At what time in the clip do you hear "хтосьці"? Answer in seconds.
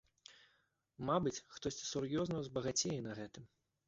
1.57-1.85